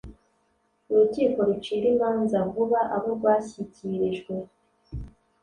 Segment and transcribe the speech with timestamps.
[0.91, 4.33] urukiko rucire imanza vuba abo rwashyikirijwe